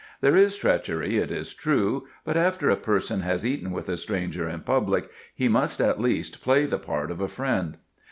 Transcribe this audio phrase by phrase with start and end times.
[0.21, 4.49] There is treachery, it is true; but after a person has eaten with a stranger
[4.49, 7.77] in public, he must at least play the part of a friend.